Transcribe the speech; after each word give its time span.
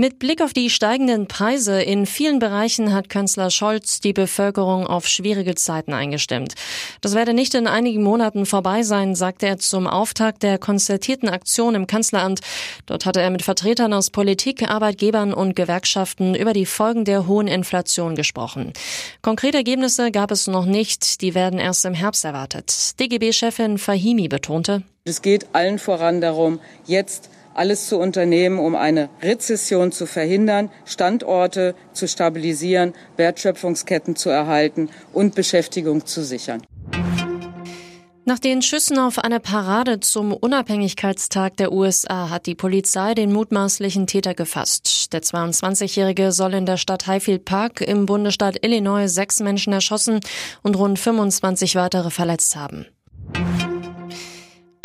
Mit 0.00 0.20
Blick 0.20 0.42
auf 0.42 0.52
die 0.52 0.70
steigenden 0.70 1.26
Preise 1.26 1.82
in 1.82 2.06
vielen 2.06 2.38
Bereichen 2.38 2.94
hat 2.94 3.08
Kanzler 3.08 3.50
Scholz 3.50 3.98
die 3.98 4.12
Bevölkerung 4.12 4.86
auf 4.86 5.08
schwierige 5.08 5.56
Zeiten 5.56 5.92
eingestimmt. 5.92 6.54
Das 7.00 7.16
werde 7.16 7.34
nicht 7.34 7.52
in 7.56 7.66
einigen 7.66 8.04
Monaten 8.04 8.46
vorbei 8.46 8.84
sein, 8.84 9.16
sagte 9.16 9.46
er 9.46 9.58
zum 9.58 9.88
Auftakt 9.88 10.44
der 10.44 10.58
konzertierten 10.58 11.28
Aktion 11.28 11.74
im 11.74 11.88
Kanzleramt. 11.88 12.42
Dort 12.86 13.06
hatte 13.06 13.20
er 13.20 13.30
mit 13.30 13.42
Vertretern 13.42 13.92
aus 13.92 14.10
Politik, 14.10 14.62
Arbeitgebern 14.70 15.34
und 15.34 15.56
Gewerkschaften 15.56 16.36
über 16.36 16.52
die 16.52 16.66
Folgen 16.66 17.04
der 17.04 17.26
hohen 17.26 17.48
Inflation 17.48 18.14
gesprochen. 18.14 18.72
Konkrete 19.20 19.56
Ergebnisse 19.56 20.12
gab 20.12 20.30
es 20.30 20.46
noch 20.46 20.64
nicht, 20.64 21.22
die 21.22 21.34
werden 21.34 21.58
erst 21.58 21.84
im 21.84 21.94
Herbst 21.94 22.24
erwartet. 22.24 23.00
DGB-Chefin 23.00 23.78
Fahimi 23.78 24.28
betonte, 24.28 24.84
es 25.02 25.22
geht 25.22 25.46
allen 25.54 25.80
voran 25.80 26.20
darum, 26.20 26.60
jetzt 26.86 27.30
alles 27.54 27.86
zu 27.86 27.98
unternehmen, 27.98 28.58
um 28.58 28.74
eine 28.74 29.08
Rezession 29.22 29.92
zu 29.92 30.06
verhindern, 30.06 30.70
Standorte 30.84 31.74
zu 31.92 32.06
stabilisieren, 32.06 32.94
Wertschöpfungsketten 33.16 34.16
zu 34.16 34.30
erhalten 34.30 34.90
und 35.12 35.34
Beschäftigung 35.34 36.06
zu 36.06 36.22
sichern. 36.22 36.62
Nach 38.28 38.38
den 38.38 38.60
Schüssen 38.60 38.98
auf 38.98 39.18
eine 39.18 39.40
Parade 39.40 40.00
zum 40.00 40.34
Unabhängigkeitstag 40.34 41.56
der 41.56 41.72
USA 41.72 42.28
hat 42.28 42.44
die 42.44 42.54
Polizei 42.54 43.14
den 43.14 43.32
mutmaßlichen 43.32 44.06
Täter 44.06 44.34
gefasst. 44.34 45.14
Der 45.14 45.22
22-Jährige 45.22 46.30
soll 46.32 46.52
in 46.52 46.66
der 46.66 46.76
Stadt 46.76 47.06
Highfield 47.06 47.46
Park 47.46 47.80
im 47.80 48.04
Bundesstaat 48.04 48.62
Illinois 48.62 49.08
sechs 49.08 49.40
Menschen 49.40 49.72
erschossen 49.72 50.20
und 50.62 50.76
rund 50.76 50.98
25 50.98 51.74
weitere 51.74 52.10
verletzt 52.10 52.54
haben. 52.54 52.84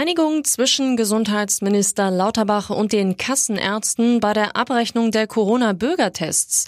Einigung 0.00 0.44
zwischen 0.44 0.96
Gesundheitsminister 0.96 2.10
Lauterbach 2.10 2.70
und 2.70 2.94
den 2.94 3.18
Kassenärzten 3.18 4.18
bei 4.18 4.32
der 4.32 4.56
Abrechnung 4.56 5.10
der 5.10 5.26
Corona-Bürgertests. 5.26 6.64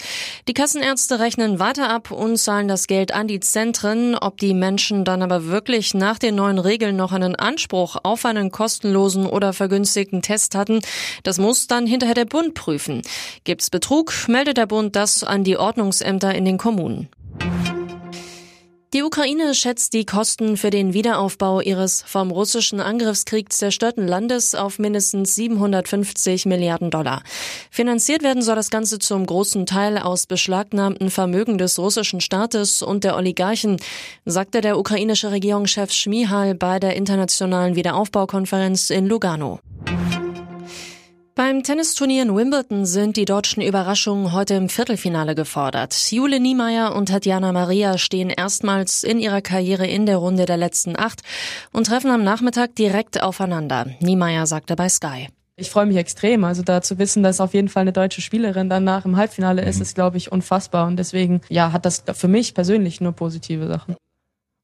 Die 0.47 0.53
Kassenärzte 0.53 1.17
rechnen 1.19 1.57
weiter 1.57 1.89
ab 1.89 2.11
und 2.11 2.37
zahlen 2.37 2.67
das 2.67 2.85
Geld 2.85 3.11
an 3.11 3.27
die 3.27 3.39
Zentren. 3.39 4.13
Ob 4.13 4.37
die 4.37 4.53
Menschen 4.53 5.03
dann 5.03 5.23
aber 5.23 5.47
wirklich 5.47 5.95
nach 5.95 6.19
den 6.19 6.35
neuen 6.35 6.59
Regeln 6.59 6.95
noch 6.95 7.11
einen 7.11 7.35
Anspruch 7.35 7.95
auf 8.03 8.23
einen 8.23 8.51
kostenlosen 8.51 9.25
oder 9.25 9.51
vergünstigten 9.51 10.21
Test 10.21 10.53
hatten, 10.53 10.81
das 11.23 11.39
muss 11.39 11.65
dann 11.65 11.87
hinterher 11.87 12.13
der 12.13 12.25
Bund 12.25 12.53
prüfen. 12.53 13.01
Gibt's 13.45 13.71
Betrug, 13.71 14.13
meldet 14.27 14.57
der 14.57 14.67
Bund 14.67 14.95
das 14.95 15.23
an 15.23 15.43
die 15.43 15.57
Ordnungsämter 15.57 16.35
in 16.35 16.45
den 16.45 16.59
Kommunen. 16.59 17.09
Die 18.93 19.01
Ukraine 19.01 19.55
schätzt 19.55 19.93
die 19.93 20.05
Kosten 20.05 20.55
für 20.55 20.69
den 20.69 20.93
Wiederaufbau 20.93 21.61
ihres 21.61 22.03
vom 22.05 22.29
russischen 22.29 22.79
Angriffskrieg 22.79 23.51
zerstörten 23.51 24.07
Landes 24.07 24.53
auf 24.53 24.77
mindestens 24.77 25.33
750 25.33 26.45
Milliarden 26.45 26.91
Dollar. 26.91 27.23
Finanziert 27.71 28.21
werden 28.21 28.43
soll 28.43 28.55
das 28.55 28.69
Ganze 28.69 28.99
zum 28.99 29.25
großen 29.25 29.65
Teil 29.65 29.97
aus 29.97 30.27
beschlagnahmten 30.27 31.09
Vermögen 31.09 31.57
des 31.57 31.79
russischen 31.79 32.21
Staates 32.21 32.83
und 32.83 33.03
der 33.03 33.17
Oligarchen, 33.17 33.77
sagte 34.25 34.61
der 34.61 34.77
ukrainische 34.77 35.31
Regierungschef 35.31 35.91
Schmihal 35.91 36.53
bei 36.53 36.77
der 36.77 36.95
internationalen 36.95 37.75
Wiederaufbaukonferenz 37.75 38.91
in 38.91 39.07
Lugano. 39.07 39.59
Beim 41.35 41.63
Tennisturnier 41.63 42.21
in 42.21 42.35
Wimbledon 42.35 42.85
sind 42.85 43.17
die 43.17 43.25
deutschen 43.25 43.63
Überraschungen 43.63 44.33
heute 44.33 44.53
im 44.53 44.69
Viertelfinale 44.69 45.33
gefordert. 45.33 46.11
Jule 46.11 46.39
Niemeyer 46.39 46.95
und 46.95 47.07
Tatjana 47.07 47.51
Maria 47.51 47.97
stehen 47.97 48.29
erstmals 48.29 49.03
in 49.03 49.17
ihrer 49.17 49.41
Karriere 49.41 49.87
in 49.87 50.05
der 50.05 50.17
Runde 50.17 50.45
der 50.45 50.57
letzten 50.57 50.95
acht 50.95 51.23
und 51.71 51.87
treffen 51.87 52.11
am 52.11 52.23
Nachmittag 52.23 52.75
direkt 52.75 53.23
aufeinander. 53.23 53.87
Niemeyer 53.99 54.45
sagte 54.45 54.75
bei 54.75 54.89
Sky. 54.89 55.27
Ich 55.55 55.71
freue 55.71 55.87
mich 55.87 55.97
extrem. 55.97 56.43
Also 56.43 56.61
da 56.61 56.83
zu 56.83 56.99
wissen, 56.99 57.23
dass 57.23 57.41
auf 57.41 57.55
jeden 57.55 57.69
Fall 57.69 57.81
eine 57.81 57.93
deutsche 57.93 58.21
Spielerin 58.21 58.69
danach 58.69 59.05
im 59.05 59.17
Halbfinale 59.17 59.63
ist, 59.63 59.77
mhm. 59.77 59.81
ist, 59.81 59.95
glaube 59.95 60.17
ich, 60.17 60.31
unfassbar. 60.31 60.85
Und 60.85 60.97
deswegen, 60.97 61.41
ja, 61.49 61.71
hat 61.71 61.85
das 61.85 62.03
für 62.13 62.27
mich 62.27 62.53
persönlich 62.53 63.01
nur 63.01 63.13
positive 63.13 63.67
Sachen. 63.67 63.95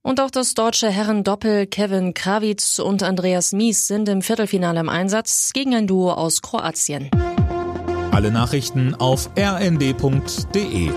Und 0.02 0.22
auch 0.22 0.32
das 0.32 0.54
deutsche 0.54 0.90
Herrendoppel 0.90 1.68
Kevin 1.68 2.14
Krawitz 2.14 2.80
und 2.80 3.04
Andreas 3.04 3.52
Mies 3.52 3.88
sind 3.88 4.08
im 4.08 4.22
Viertelfinale 4.22 4.80
im 4.80 4.90
Einsatz 4.90 5.52
gegen 5.54 5.76
ein 5.76 5.88
Duo 5.88 6.12
aus 6.14 6.42
Kroatien. 6.42 7.10
Alle 8.12 8.32
Nachrichten 8.32 8.96
auf 8.96 9.30
rnd.de 9.38 10.92